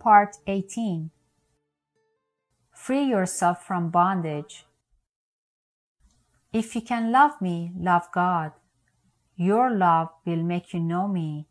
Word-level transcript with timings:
Part 0.00 0.38
18 0.46 1.10
Free 2.72 3.04
yourself 3.04 3.66
from 3.66 3.90
bondage. 3.90 4.64
If 6.54 6.74
you 6.74 6.80
can 6.80 7.12
love 7.12 7.32
me, 7.42 7.72
love 7.78 8.08
God. 8.10 8.52
Your 9.36 9.70
love 9.70 10.08
will 10.24 10.42
make 10.42 10.72
you 10.72 10.80
know 10.80 11.06
me. 11.06 11.48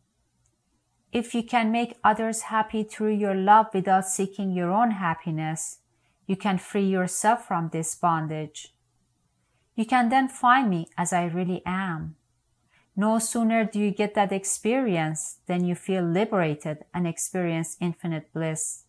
If 1.12 1.36
you 1.36 1.44
can 1.44 1.72
make 1.72 2.00
others 2.04 2.50
happy 2.54 2.84
through 2.84 3.14
your 3.14 3.36
love 3.36 3.68
without 3.72 4.08
seeking 4.08 4.52
your 4.52 4.72
own 4.72 4.92
happiness, 4.92 5.82
you 6.26 6.36
can 6.36 6.58
free 6.58 6.88
yourself 6.88 7.48
from 7.48 7.70
this 7.70 7.94
bondage. 7.94 8.74
You 9.76 9.86
can 9.86 10.10
then 10.10 10.28
find 10.28 10.72
me 10.72 10.88
as 10.98 11.14
I 11.14 11.26
really 11.26 11.62
am. 11.68 12.16
No 13.00 13.18
sooner 13.18 13.64
do 13.64 13.80
you 13.80 13.92
get 13.92 14.14
that 14.16 14.34
experience 14.34 15.38
than 15.48 15.64
you 15.64 15.74
feel 15.74 16.04
liberated 16.04 16.80
and 16.94 17.08
experience 17.08 17.78
infinite 17.80 18.28
bliss. 18.34 18.84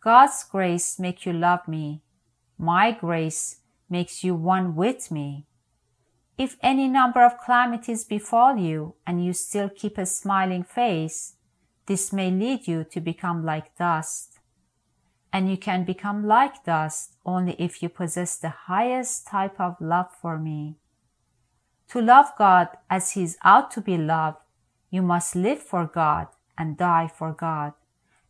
God's 0.00 0.42
grace 0.42 0.98
makes 0.98 1.24
you 1.24 1.32
love 1.32 1.68
me. 1.68 2.02
My 2.58 2.90
grace 2.90 3.60
makes 3.88 4.24
you 4.24 4.34
one 4.34 4.74
with 4.74 5.12
me. 5.12 5.46
If 6.38 6.56
any 6.60 6.88
number 6.88 7.24
of 7.24 7.38
calamities 7.38 8.02
befall 8.02 8.56
you 8.56 8.96
and 9.06 9.24
you 9.24 9.32
still 9.32 9.68
keep 9.68 9.96
a 9.96 10.06
smiling 10.06 10.64
face, 10.64 11.36
this 11.86 12.12
may 12.12 12.32
lead 12.32 12.66
you 12.66 12.82
to 12.82 13.00
become 13.00 13.44
like 13.44 13.76
dust. 13.78 14.40
And 15.32 15.48
you 15.48 15.56
can 15.56 15.84
become 15.84 16.26
like 16.26 16.64
dust 16.64 17.14
only 17.24 17.52
if 17.60 17.80
you 17.80 17.90
possess 17.90 18.36
the 18.36 18.66
highest 18.66 19.28
type 19.28 19.60
of 19.60 19.76
love 19.80 20.08
for 20.20 20.36
me. 20.36 20.79
To 21.90 22.00
love 22.00 22.32
God 22.38 22.68
as 22.88 23.12
He 23.12 23.24
is 23.24 23.36
out 23.42 23.72
to 23.72 23.80
be 23.80 23.98
loved, 23.98 24.38
you 24.90 25.02
must 25.02 25.34
live 25.34 25.60
for 25.60 25.86
God 25.86 26.28
and 26.56 26.76
die 26.76 27.08
for 27.08 27.32
God, 27.32 27.72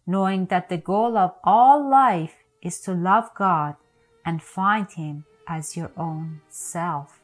knowing 0.07 0.47
that 0.47 0.71
the 0.71 0.79
goal 0.79 1.19
of 1.19 1.35
all 1.45 1.87
life 1.87 2.37
is 2.63 2.81
to 2.81 2.95
love 2.95 3.35
God 3.35 3.77
and 4.25 4.43
find 4.43 4.91
Him 4.91 5.25
as 5.47 5.77
your 5.77 5.91
own 5.97 6.41
self. 6.49 7.20